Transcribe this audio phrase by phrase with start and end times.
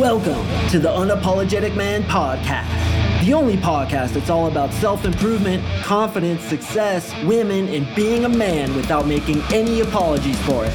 [0.00, 6.42] Welcome to the Unapologetic Man Podcast, the only podcast that's all about self improvement, confidence,
[6.42, 10.72] success, women, and being a man without making any apologies for it.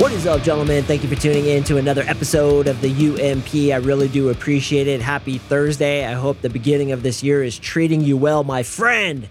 [0.00, 0.84] What is up, gentlemen?
[0.84, 3.74] Thank you for tuning in to another episode of the UMP.
[3.74, 5.02] I really do appreciate it.
[5.02, 6.06] Happy Thursday.
[6.06, 9.28] I hope the beginning of this year is treating you well, my friend.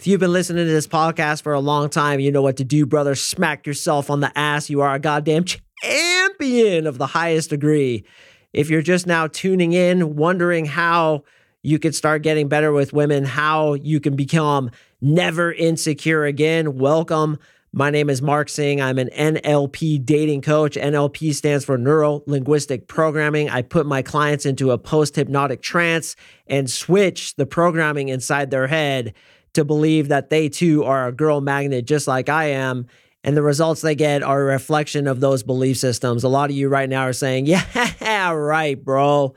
[0.00, 2.64] If you've been listening to this podcast for a long time, you know what to
[2.64, 3.14] do, brother.
[3.14, 4.70] Smack yourself on the ass.
[4.70, 8.06] You are a goddamn champion of the highest degree.
[8.54, 11.24] If you're just now tuning in, wondering how
[11.62, 14.70] you could start getting better with women, how you can become
[15.02, 17.38] never insecure again, welcome.
[17.74, 18.80] My name is Mark Sing.
[18.80, 20.76] I'm an NLP dating coach.
[20.76, 23.50] NLP stands for Neuro Linguistic Programming.
[23.50, 28.66] I put my clients into a post hypnotic trance and switch the programming inside their
[28.66, 29.12] head
[29.54, 32.86] to believe that they too are a girl magnet just like I am.
[33.22, 36.24] And the results they get are a reflection of those belief systems.
[36.24, 39.34] A lot of you right now are saying, Yeah, right, bro.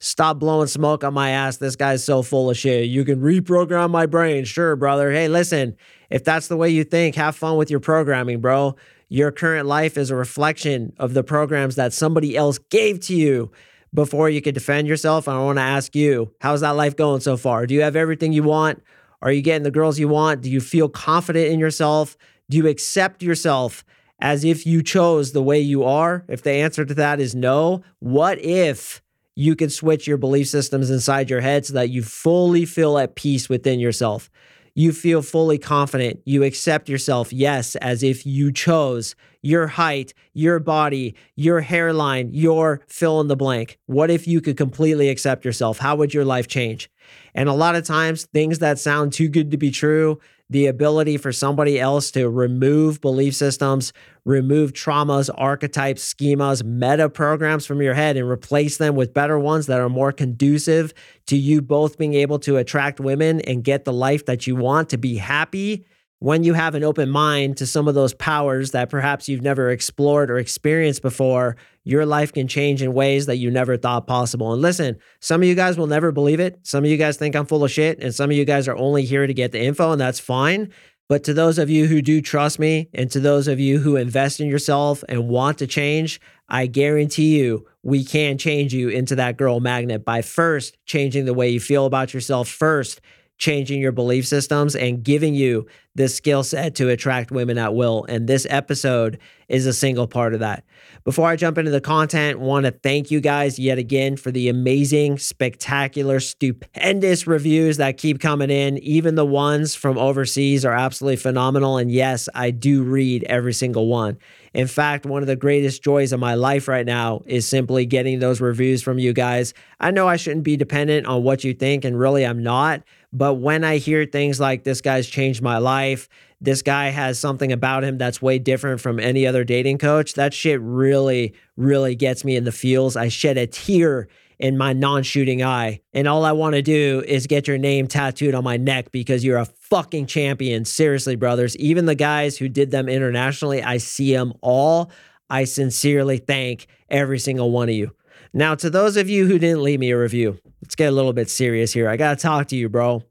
[0.00, 1.58] Stop blowing smoke on my ass.
[1.58, 2.88] This guy's so full of shit.
[2.88, 4.44] You can reprogram my brain.
[4.44, 5.12] Sure, brother.
[5.12, 5.76] Hey, listen,
[6.10, 8.74] if that's the way you think, have fun with your programming, bro.
[9.08, 13.52] Your current life is a reflection of the programs that somebody else gave to you
[13.94, 15.28] before you could defend yourself.
[15.28, 17.66] I want to ask you, how's that life going so far?
[17.66, 18.82] Do you have everything you want?
[19.22, 20.42] Are you getting the girls you want?
[20.42, 22.16] Do you feel confident in yourself?
[22.50, 23.84] Do you accept yourself
[24.20, 26.24] as if you chose the way you are?
[26.28, 29.00] If the answer to that is no, what if
[29.34, 33.14] you could switch your belief systems inside your head so that you fully feel at
[33.14, 34.30] peace within yourself.
[34.74, 36.20] You feel fully confident.
[36.24, 42.80] You accept yourself, yes, as if you chose your height, your body, your hairline, your
[42.86, 43.78] fill in the blank.
[43.86, 45.78] What if you could completely accept yourself?
[45.78, 46.88] How would your life change?
[47.34, 50.20] And a lot of times, things that sound too good to be true,
[50.52, 53.92] the ability for somebody else to remove belief systems,
[54.24, 59.66] remove traumas, archetypes, schemas, meta programs from your head and replace them with better ones
[59.66, 60.92] that are more conducive
[61.26, 64.90] to you both being able to attract women and get the life that you want
[64.90, 65.86] to be happy
[66.22, 69.70] when you have an open mind to some of those powers that perhaps you've never
[69.70, 74.52] explored or experienced before, your life can change in ways that you never thought possible.
[74.52, 76.60] And listen, some of you guys will never believe it.
[76.62, 78.76] Some of you guys think I'm full of shit, and some of you guys are
[78.76, 80.72] only here to get the info, and that's fine.
[81.08, 83.96] But to those of you who do trust me, and to those of you who
[83.96, 89.16] invest in yourself and want to change, I guarantee you we can change you into
[89.16, 93.00] that girl magnet by first changing the way you feel about yourself, first
[93.42, 95.66] changing your belief systems and giving you
[95.96, 98.06] the skill set to attract women at will.
[98.08, 100.64] And this episode is a single part of that.
[101.02, 104.48] Before I jump into the content, want to thank you guys yet again for the
[104.48, 108.78] amazing, spectacular, stupendous reviews that keep coming in.
[108.78, 111.78] Even the ones from overseas are absolutely phenomenal.
[111.78, 114.18] And yes, I do read every single one.
[114.54, 118.20] In fact, one of the greatest joys of my life right now is simply getting
[118.20, 119.52] those reviews from you guys.
[119.80, 122.82] I know I shouldn't be dependent on what you think, and really I'm not.
[123.12, 126.08] But when I hear things like this guy's changed my life,
[126.40, 130.34] this guy has something about him that's way different from any other dating coach, that
[130.34, 132.96] shit really, really gets me in the feels.
[132.96, 134.08] I shed a tear
[134.38, 135.80] in my non shooting eye.
[135.92, 139.24] And all I want to do is get your name tattooed on my neck because
[139.24, 140.64] you're a fucking champion.
[140.64, 141.56] Seriously, brothers.
[141.58, 144.90] Even the guys who did them internationally, I see them all.
[145.30, 147.92] I sincerely thank every single one of you.
[148.34, 151.12] Now, to those of you who didn't leave me a review, let's get a little
[151.12, 151.88] bit serious here.
[151.88, 153.02] I got to talk to you, bro.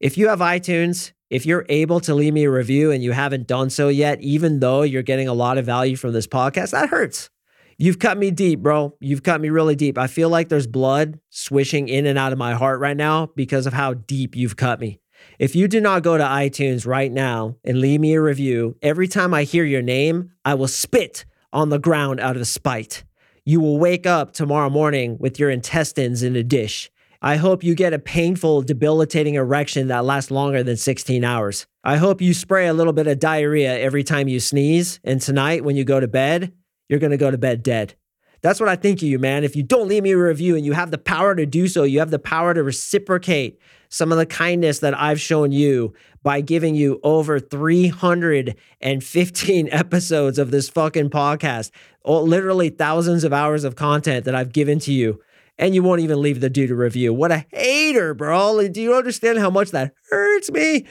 [0.00, 3.46] If you have iTunes, if you're able to leave me a review and you haven't
[3.46, 6.88] done so yet, even though you're getting a lot of value from this podcast, that
[6.88, 7.30] hurts.
[7.78, 8.96] You've cut me deep, bro.
[9.00, 9.98] You've cut me really deep.
[9.98, 13.66] I feel like there's blood swishing in and out of my heart right now because
[13.66, 14.98] of how deep you've cut me.
[15.38, 19.08] If you do not go to iTunes right now and leave me a review, every
[19.08, 23.04] time I hear your name, I will spit on the ground out of spite.
[23.48, 26.90] You will wake up tomorrow morning with your intestines in a dish.
[27.22, 31.64] I hope you get a painful, debilitating erection that lasts longer than 16 hours.
[31.84, 34.98] I hope you spray a little bit of diarrhea every time you sneeze.
[35.04, 36.54] And tonight, when you go to bed,
[36.88, 37.94] you're going to go to bed dead.
[38.42, 39.44] That's what I think of you, man.
[39.44, 41.84] If you don't leave me a review and you have the power to do so,
[41.84, 43.60] you have the power to reciprocate
[43.90, 45.94] some of the kindness that I've shown you
[46.26, 51.70] by giving you over 315 episodes of this fucking podcast,
[52.04, 55.20] literally thousands of hours of content that I've given to you.
[55.56, 57.14] And you won't even leave the dude a review.
[57.14, 58.66] What a hater, bro.
[58.66, 60.86] Do you understand how much that hurts me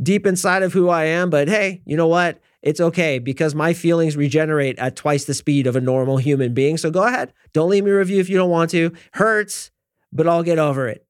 [0.00, 1.30] deep inside of who I am?
[1.30, 2.40] But hey, you know what?
[2.62, 6.76] It's okay because my feelings regenerate at twice the speed of a normal human being.
[6.76, 7.32] So go ahead.
[7.52, 8.92] Don't leave me a review if you don't want to.
[9.14, 9.72] Hurts,
[10.12, 11.04] but I'll get over it.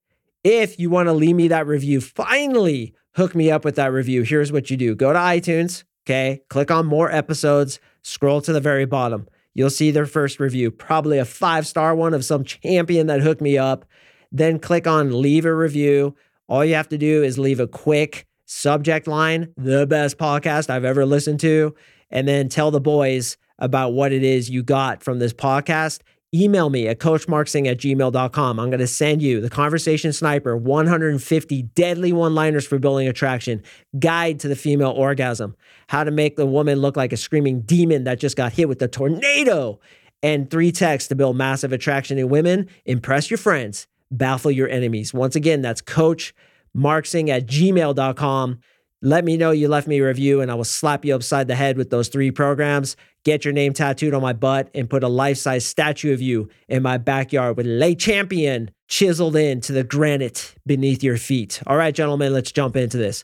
[0.45, 4.23] If you want to leave me that review, finally hook me up with that review.
[4.23, 6.41] Here's what you do go to iTunes, Okay.
[6.49, 9.27] Click on more episodes, scroll to the very bottom.
[9.55, 13.41] You'll see their first review, probably a five star one of some champion that hooked
[13.41, 13.85] me up.
[14.31, 16.15] Then click on leave a review.
[16.49, 20.85] All you have to do is leave a quick subject line, the best podcast I've
[20.85, 21.75] ever listened to,
[22.09, 26.03] and then tell the boys about what it is you got from this podcast
[26.35, 28.61] email me at coachmarksing at gmail.com.
[28.61, 33.63] I'm going to send you the Conversation Sniper 150 deadly one liners for building attraction,
[33.99, 35.57] guide to the female orgasm,
[35.89, 38.83] how to make the woman look like a screaming demon that just got hit with
[38.83, 39.79] a tornado,
[40.23, 45.15] and three texts to build massive attraction in women, impress your friends, baffle your enemies.
[45.15, 46.35] Once again, that's coach
[46.75, 48.61] marksing at gmail.com.
[49.03, 51.55] Let me know you left me a review and I will slap you upside the
[51.55, 52.97] head with those three programs.
[53.25, 56.49] Get your name tattooed on my butt and put a life size statue of you
[56.69, 61.61] in my backyard with Le Champion chiseled into the granite beneath your feet.
[61.67, 63.23] All right, gentlemen, let's jump into this.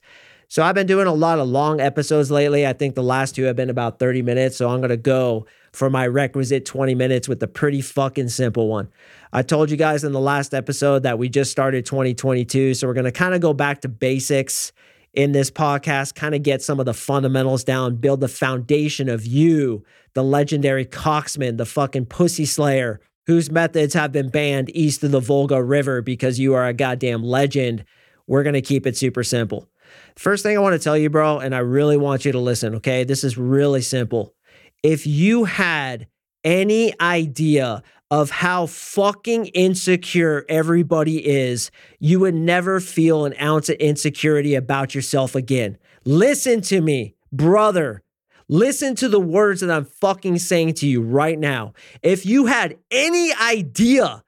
[0.48, 2.66] So, I've been doing a lot of long episodes lately.
[2.66, 4.58] I think the last two have been about 30 minutes.
[4.58, 8.68] So, I'm going to go for my requisite 20 minutes with a pretty fucking simple
[8.68, 8.88] one.
[9.32, 12.74] I told you guys in the last episode that we just started 2022.
[12.74, 14.72] So, we're going to kind of go back to basics
[15.14, 19.26] in this podcast, kind of get some of the fundamentals down, build the foundation of
[19.26, 25.10] you, the legendary Coxman, the fucking pussy slayer, whose methods have been banned east of
[25.10, 27.84] the Volga River because you are a goddamn legend.
[28.26, 29.68] We're going to keep it super simple.
[30.16, 32.76] First thing I want to tell you, bro, and I really want you to listen,
[32.76, 33.04] okay?
[33.04, 34.34] This is really simple.
[34.82, 36.06] If you had
[36.44, 37.82] any idea
[38.12, 44.94] of how fucking insecure everybody is, you would never feel an ounce of insecurity about
[44.94, 45.78] yourself again.
[46.04, 48.02] Listen to me, brother.
[48.50, 51.72] Listen to the words that I'm fucking saying to you right now.
[52.02, 54.22] If you had any idea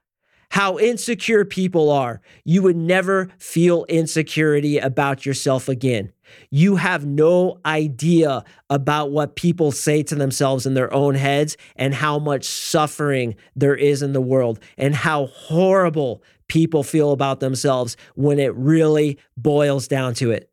[0.55, 6.13] how insecure people are, you would never feel insecurity about yourself again.
[6.49, 11.93] You have no idea about what people say to themselves in their own heads and
[11.93, 17.97] how much suffering there is in the world and how horrible people feel about themselves
[18.15, 20.49] when it really boils down to it.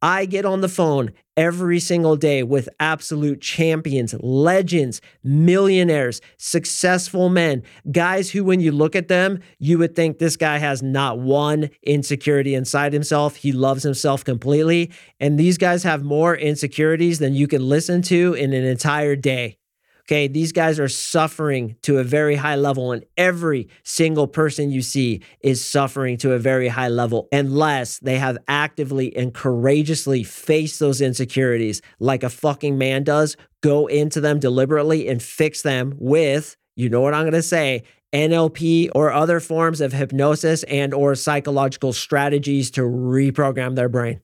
[0.00, 7.62] I get on the phone every single day with absolute champions, legends, millionaires, successful men,
[7.90, 11.70] guys who, when you look at them, you would think this guy has not one
[11.82, 13.36] insecurity inside himself.
[13.36, 14.92] He loves himself completely.
[15.18, 19.57] And these guys have more insecurities than you can listen to in an entire day.
[20.08, 24.80] Okay, these guys are suffering to a very high level, and every single person you
[24.80, 30.80] see is suffering to a very high level unless they have actively and courageously faced
[30.80, 36.56] those insecurities like a fucking man does, go into them deliberately and fix them with,
[36.74, 37.82] you know what I'm gonna say,
[38.14, 44.22] NLP or other forms of hypnosis and or psychological strategies to reprogram their brain.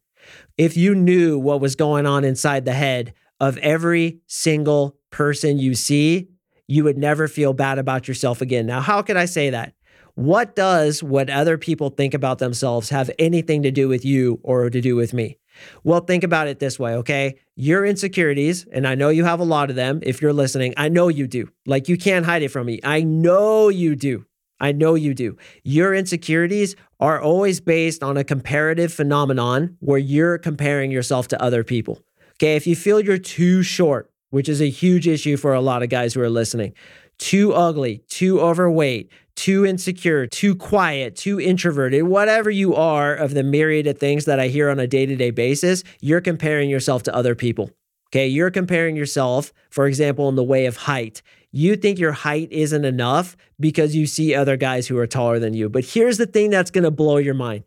[0.56, 5.74] If you knew what was going on inside the head of every single person you
[5.74, 6.28] see,
[6.66, 8.66] you would never feel bad about yourself again.
[8.66, 9.72] Now, how can I say that?
[10.16, 14.70] What does what other people think about themselves have anything to do with you or
[14.70, 15.38] to do with me?
[15.84, 17.36] Well, think about it this way, okay?
[17.54, 20.88] Your insecurities, and I know you have a lot of them if you're listening, I
[20.88, 21.48] know you do.
[21.64, 22.80] Like you can't hide it from me.
[22.82, 24.26] I know you do.
[24.58, 25.36] I know you do.
[25.62, 31.62] Your insecurities are always based on a comparative phenomenon where you're comparing yourself to other
[31.62, 32.00] people.
[32.34, 35.84] Okay, if you feel you're too short, which is a huge issue for a lot
[35.84, 36.74] of guys who are listening.
[37.18, 43.44] Too ugly, too overweight, too insecure, too quiet, too introverted, whatever you are of the
[43.44, 47.04] myriad of things that I hear on a day to day basis, you're comparing yourself
[47.04, 47.70] to other people.
[48.08, 51.22] Okay, you're comparing yourself, for example, in the way of height.
[51.52, 55.54] You think your height isn't enough because you see other guys who are taller than
[55.54, 55.68] you.
[55.68, 57.62] But here's the thing that's gonna blow your mind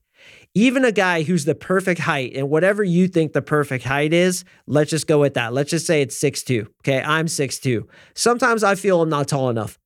[0.57, 4.43] even a guy who's the perfect height and whatever you think the perfect height is,
[4.65, 5.53] let's just go with that.
[5.53, 6.67] Let's just say it's six two.
[6.81, 6.99] Okay.
[6.99, 7.87] I'm six two.
[8.15, 9.77] Sometimes I feel I'm not tall enough.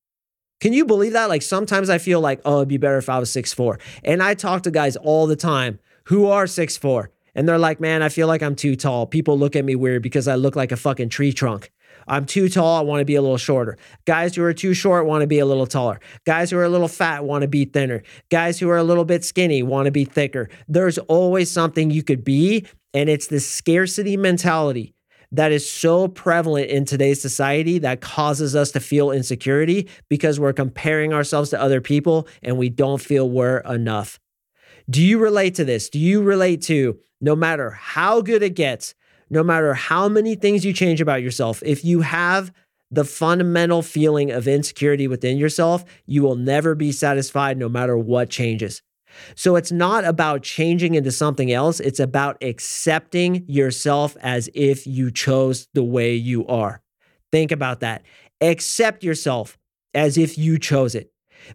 [0.61, 1.27] Can you believe that?
[1.27, 3.79] Like sometimes I feel like, oh, it'd be better if I was six four.
[4.05, 7.11] And I talk to guys all the time who are six four.
[7.35, 9.05] And they're like, man, I feel like I'm too tall.
[9.05, 11.69] People look at me weird because I look like a fucking tree trunk.
[12.07, 13.77] I'm too tall, I want to be a little shorter.
[14.05, 15.99] Guys who are too short want to be a little taller.
[16.25, 18.03] Guys who are a little fat want to be thinner.
[18.29, 20.49] Guys who are a little bit skinny want to be thicker.
[20.67, 24.93] There's always something you could be, and it's the scarcity mentality
[25.31, 30.53] that is so prevalent in today's society that causes us to feel insecurity because we're
[30.53, 34.19] comparing ourselves to other people and we don't feel we're enough.
[34.89, 35.89] Do you relate to this?
[35.89, 38.93] Do you relate to no matter how good it gets,
[39.31, 42.51] no matter how many things you change about yourself, if you have
[42.91, 48.29] the fundamental feeling of insecurity within yourself, you will never be satisfied no matter what
[48.29, 48.83] changes.
[49.35, 51.79] So it's not about changing into something else.
[51.79, 56.81] It's about accepting yourself as if you chose the way you are.
[57.31, 58.03] Think about that.
[58.41, 59.57] Accept yourself
[59.93, 61.11] as if you chose it.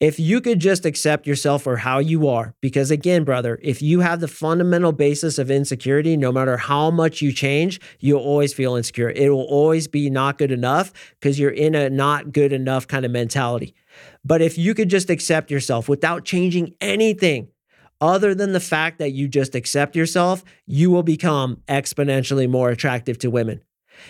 [0.00, 4.00] If you could just accept yourself for how you are, because again, brother, if you
[4.00, 8.76] have the fundamental basis of insecurity, no matter how much you change, you'll always feel
[8.76, 9.10] insecure.
[9.10, 13.04] It will always be not good enough because you're in a not good enough kind
[13.04, 13.74] of mentality.
[14.24, 17.48] But if you could just accept yourself without changing anything,
[18.00, 23.18] other than the fact that you just accept yourself, you will become exponentially more attractive
[23.18, 23.62] to women.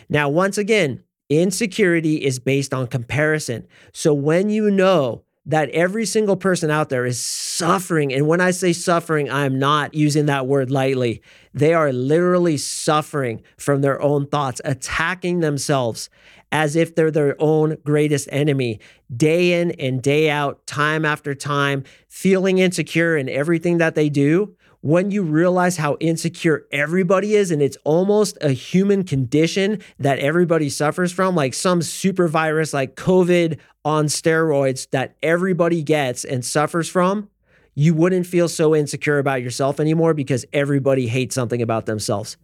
[0.08, 3.66] Now, once again, insecurity is based on comparison.
[3.92, 8.12] So when you know that every single person out there is suffering.
[8.12, 11.22] And when I say suffering, I'm not using that word lightly.
[11.54, 16.10] They are literally suffering from their own thoughts, attacking themselves
[16.50, 18.80] as if they're their own greatest enemy,
[19.14, 24.55] day in and day out, time after time, feeling insecure in everything that they do
[24.80, 30.68] when you realize how insecure everybody is and it's almost a human condition that everybody
[30.68, 36.88] suffers from, like some super virus like COVID on steroids that everybody gets and suffers
[36.88, 37.28] from,
[37.75, 42.37] you wouldn't feel so insecure about yourself anymore because everybody hates something about themselves.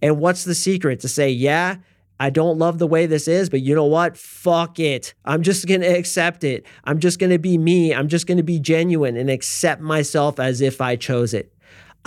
[0.00, 1.76] And what's the secret to say, yeah,
[2.20, 4.16] I don't love the way this is, but you know what?
[4.16, 5.14] Fuck it.
[5.24, 6.66] I'm just going to accept it.
[6.84, 7.94] I'm just going to be me.
[7.94, 11.52] I'm just going to be genuine and accept myself as if I chose it.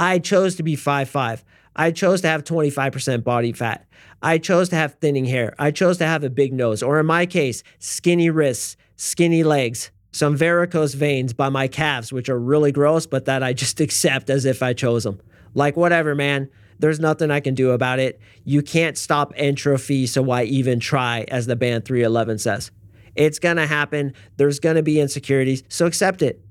[0.01, 1.46] I chose to be five five.
[1.75, 3.86] I chose to have 25% body fat.
[4.22, 5.53] I chose to have thinning hair.
[5.60, 9.91] I chose to have a big nose, or in my case, skinny wrists, skinny legs,
[10.12, 14.31] some varicose veins by my calves, which are really gross, but that I just accept
[14.31, 15.22] as if I chose them.
[15.53, 16.50] Like, whatever, man.
[16.79, 18.20] There's nothing I can do about it.
[18.43, 22.72] You can't stop entropy, so why even try, as the band 311 says.
[23.15, 24.13] It's gonna happen.
[24.38, 26.41] There's gonna be insecurities, so accept it.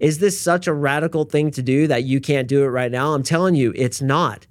[0.00, 3.12] Is this such a radical thing to do that you can't do it right now?
[3.12, 4.46] I'm telling you, it's not.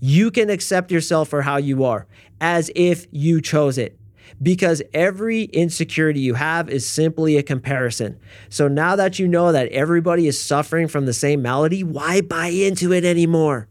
[0.00, 2.06] You can accept yourself for how you are
[2.40, 3.98] as if you chose it
[4.42, 8.18] because every insecurity you have is simply a comparison.
[8.48, 12.48] So now that you know that everybody is suffering from the same malady, why buy
[12.48, 13.68] into it anymore?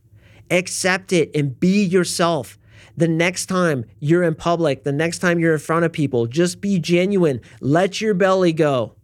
[0.52, 2.58] Accept it and be yourself.
[2.96, 6.62] The next time you're in public, the next time you're in front of people, just
[6.62, 7.42] be genuine.
[7.62, 8.96] Let your belly go.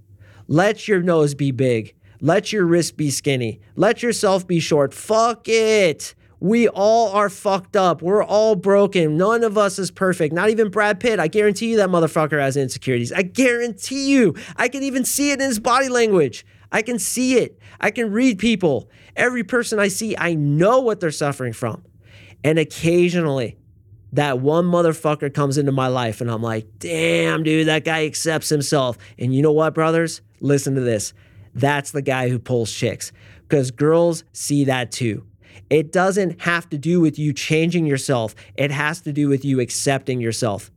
[0.48, 1.95] Let your nose be big.
[2.22, 3.60] Let your wrist be skinny.
[3.76, 4.94] Let yourself be short.
[4.94, 6.16] Fuck it.
[6.40, 8.02] We all are fucked up.
[8.02, 9.18] We're all broken.
[9.18, 10.34] None of us is perfect.
[10.34, 11.20] Not even Brad Pitt.
[11.20, 13.12] I guarantee you that motherfucker has insecurities.
[13.12, 14.36] I guarantee you.
[14.56, 16.46] I can even see it in his body language.
[16.72, 17.58] I can see it.
[17.80, 18.90] I can read people.
[19.16, 21.84] Every person I see, I know what they're suffering from.
[22.44, 23.58] And occasionally,
[24.14, 28.50] that one motherfucker comes into my life and I'm like, damn, dude, that guy accepts
[28.50, 28.98] himself.
[29.18, 30.22] And you know what, brothers?
[30.42, 31.14] Listen to this
[31.56, 33.12] that's the guy who pulls chicks
[33.48, 35.26] because girls see that too.
[35.70, 39.60] It doesn't have to do with you changing yourself, it has to do with you
[39.60, 40.70] accepting yourself.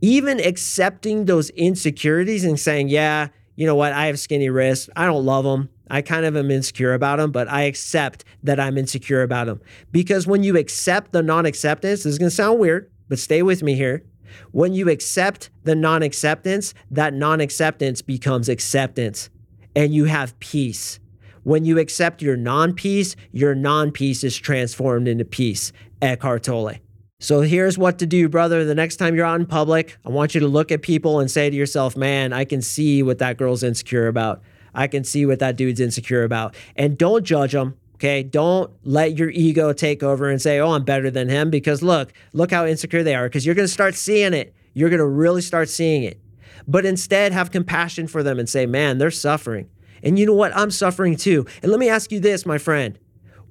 [0.00, 4.88] Even accepting those insecurities and saying, yeah, you know what, I have skinny wrists.
[4.94, 5.68] I don't love them.
[5.90, 9.60] I kind of am insecure about them, but I accept that I'm insecure about them.
[9.90, 13.42] Because when you accept the non acceptance, this is going to sound weird, but stay
[13.42, 14.04] with me here.
[14.52, 19.30] When you accept the non acceptance, that non acceptance becomes acceptance
[19.74, 20.98] and you have peace.
[21.42, 25.72] When you accept your non peace, your non peace is transformed into peace.
[26.02, 26.74] Eckhart Tolle.
[27.22, 28.64] So here's what to do, brother.
[28.64, 31.30] The next time you're out in public, I want you to look at people and
[31.30, 34.42] say to yourself, man, I can see what that girl's insecure about.
[34.74, 36.54] I can see what that dude's insecure about.
[36.76, 37.76] And don't judge them.
[37.96, 38.22] Okay.
[38.22, 41.50] Don't let your ego take over and say, oh, I'm better than him.
[41.50, 43.28] Because look, look how insecure they are.
[43.28, 44.54] Because you're going to start seeing it.
[44.72, 46.18] You're going to really start seeing it.
[46.66, 49.68] But instead, have compassion for them and say, man, they're suffering.
[50.02, 50.56] And you know what?
[50.56, 51.46] I'm suffering too.
[51.62, 52.98] And let me ask you this, my friend.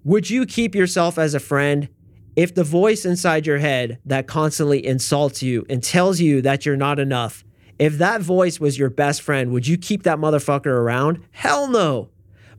[0.04, 1.90] Would you keep yourself as a friend
[2.36, 6.78] if the voice inside your head that constantly insults you and tells you that you're
[6.78, 7.44] not enough,
[7.78, 11.24] if that voice was your best friend, would you keep that motherfucker around?
[11.32, 12.10] Hell no.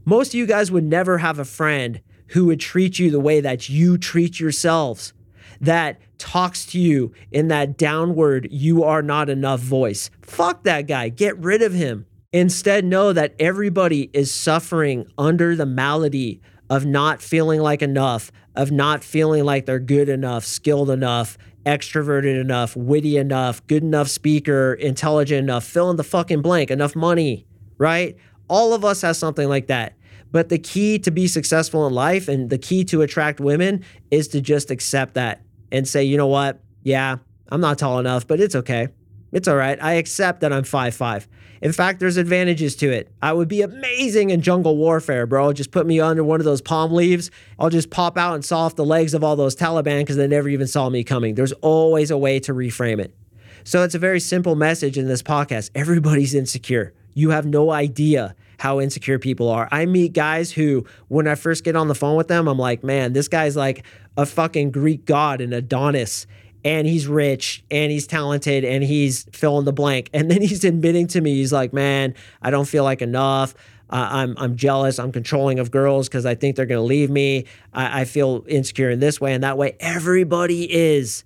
[0.05, 3.41] Most of you guys would never have a friend who would treat you the way
[3.41, 5.13] that you treat yourselves,
[5.61, 10.11] that talks to you in that downward, you are not enough voice.
[10.23, 11.09] Fuck that guy.
[11.09, 12.07] Get rid of him.
[12.33, 18.71] Instead, know that everybody is suffering under the malady of not feeling like enough, of
[18.71, 21.37] not feeling like they're good enough, skilled enough,
[21.67, 26.95] extroverted enough, witty enough, good enough speaker, intelligent enough, fill in the fucking blank, enough
[26.95, 27.47] money,
[27.79, 28.17] right?
[28.49, 29.95] All of us have something like that.
[30.33, 34.29] But the key to be successful in life and the key to attract women is
[34.29, 36.61] to just accept that and say, you know what?
[36.83, 37.17] Yeah,
[37.51, 38.89] I'm not tall enough, but it's okay.
[39.33, 39.81] It's all right.
[39.83, 41.29] I accept that I'm five five.
[41.63, 43.13] In fact, there's advantages to it.
[43.21, 45.53] I would be amazing in jungle warfare, bro.
[45.53, 47.31] Just put me under one of those palm leaves.
[47.59, 50.27] I'll just pop out and saw off the legs of all those Taliban because they
[50.27, 51.35] never even saw me coming.
[51.35, 53.15] There's always a way to reframe it.
[53.63, 55.71] So it's a very simple message in this podcast.
[55.75, 56.95] Everybody's insecure.
[57.13, 59.69] You have no idea how insecure people are.
[59.73, 62.85] I meet guys who, when I first get on the phone with them, I'm like,
[62.85, 63.87] man, this guy's like
[64.19, 66.27] a fucking Greek god, an Adonis
[66.63, 70.11] and he's rich and he's talented and he's fill in the blank.
[70.13, 73.55] And then he's admitting to me, he's like, man, I don't feel like enough.
[73.89, 74.99] Uh, I'm I'm jealous.
[74.99, 77.47] I'm controlling of girls because I think they're gonna leave me.
[77.73, 79.77] I, I feel insecure in this way and that way.
[79.81, 81.25] Everybody is,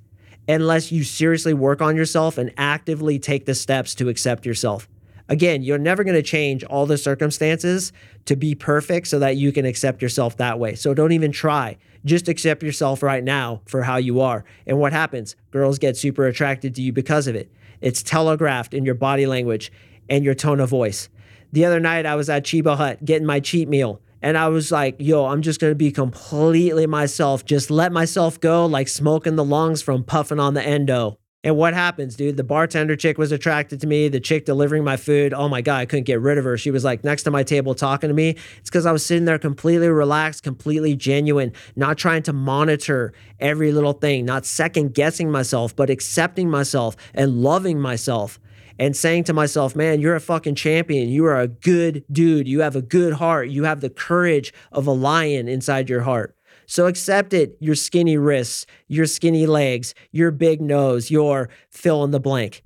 [0.49, 4.88] unless you seriously work on yourself and actively take the steps to accept yourself.
[5.29, 7.93] Again, you're never going to change all the circumstances
[8.27, 10.75] to be perfect so that you can accept yourself that way.
[10.75, 11.79] So don't even try.
[12.05, 14.45] Just accept yourself right now for how you are.
[14.67, 15.37] And what happens?
[15.51, 17.51] Girls get super attracted to you because of it.
[17.81, 19.73] It's telegraphed in your body language
[20.11, 21.09] and your tone of voice.
[21.53, 24.01] The other night, I was at Cheba Hut getting my cheat meal.
[24.21, 27.45] And I was like, yo, I'm just gonna be completely myself.
[27.45, 31.19] Just let myself go, like smoking the lungs from puffing on the endo.
[31.45, 32.39] And what happens, dude?
[32.39, 34.09] The bartender chick was attracted to me.
[34.09, 36.57] The chick delivering my food, oh my God, I couldn't get rid of her.
[36.57, 38.31] She was like next to my table talking to me.
[38.57, 43.73] It's because I was sitting there completely relaxed, completely genuine, not trying to monitor every
[43.73, 48.41] little thing, not second guessing myself, but accepting myself and loving myself
[48.79, 51.11] and saying to myself, man, you're a fucking champion.
[51.11, 52.49] You are a good dude.
[52.49, 53.51] You have a good heart.
[53.51, 56.35] You have the courage of a lion inside your heart.
[56.66, 62.11] So accept it, your skinny wrists, your skinny legs, your big nose, your fill in
[62.11, 62.62] the blank.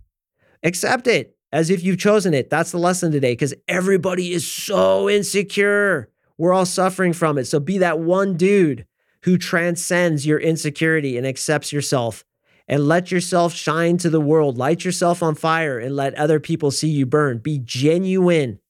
[0.62, 2.50] Accept it as if you've chosen it.
[2.50, 6.10] That's the lesson today because everybody is so insecure.
[6.36, 7.46] We're all suffering from it.
[7.46, 8.86] So be that one dude
[9.22, 12.24] who transcends your insecurity and accepts yourself
[12.68, 14.58] and let yourself shine to the world.
[14.58, 17.38] Light yourself on fire and let other people see you burn.
[17.38, 18.60] Be genuine.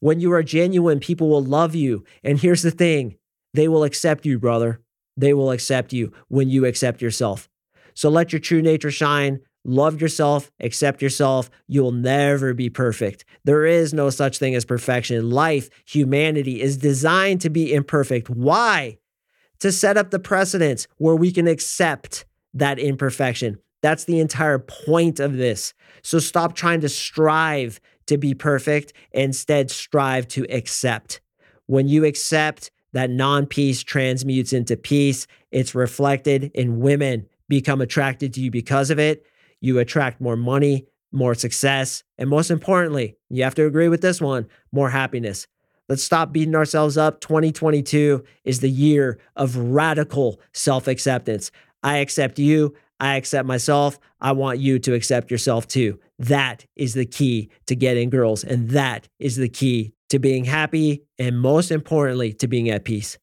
[0.00, 2.04] When you are genuine, people will love you.
[2.22, 3.16] And here's the thing
[3.58, 4.80] they will accept you, brother.
[5.16, 7.48] They will accept you when you accept yourself.
[7.94, 9.40] So let your true nature shine.
[9.64, 11.50] Love yourself, accept yourself.
[11.66, 13.24] You'll never be perfect.
[13.44, 15.28] There is no such thing as perfection.
[15.28, 18.30] Life, humanity is designed to be imperfect.
[18.30, 18.98] Why?
[19.58, 23.58] To set up the precedence where we can accept that imperfection.
[23.82, 25.74] That's the entire point of this.
[26.02, 28.92] So stop trying to strive to be perfect.
[29.10, 31.20] Instead, strive to accept.
[31.66, 35.26] When you accept, that non peace transmutes into peace.
[35.50, 39.24] It's reflected in women become attracted to you because of it.
[39.60, 44.20] You attract more money, more success, and most importantly, you have to agree with this
[44.20, 45.46] one more happiness.
[45.88, 47.20] Let's stop beating ourselves up.
[47.20, 51.50] 2022 is the year of radical self acceptance.
[51.82, 52.74] I accept you.
[53.00, 53.98] I accept myself.
[54.20, 56.00] I want you to accept yourself too.
[56.18, 58.42] That is the key to getting girls.
[58.44, 63.18] And that is the key to being happy, and most importantly, to being at peace.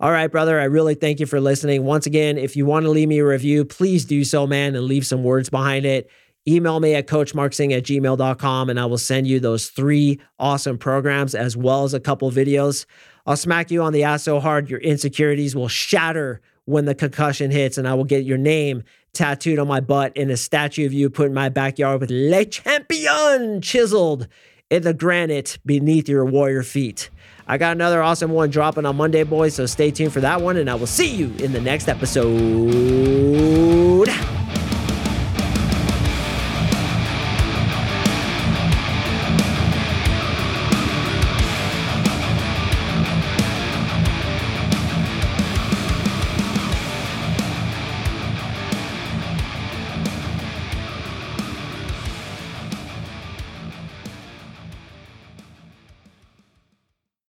[0.00, 1.84] All right, brother, I really thank you for listening.
[1.84, 4.84] Once again, if you want to leave me a review, please do so, man, and
[4.84, 6.10] leave some words behind it.
[6.48, 11.34] email me at coachmarksing at gmail.com and I will send you those three awesome programs
[11.34, 12.86] as well as a couple videos.
[13.26, 17.50] I'll smack you on the ass so hard your insecurities will shatter when the concussion
[17.50, 20.92] hits, and I will get your name tattooed on my butt and a statue of
[20.92, 24.28] you put in my backyard with Le Champion chiseled
[24.70, 27.10] in the granite beneath your warrior feet.
[27.46, 30.56] I got another awesome one dropping on Monday, boys, so stay tuned for that one,
[30.56, 33.29] and I will see you in the next episode.